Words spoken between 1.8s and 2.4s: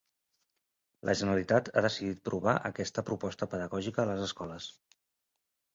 decidit